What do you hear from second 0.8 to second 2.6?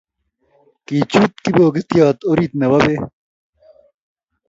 Kichut kipokitiot orit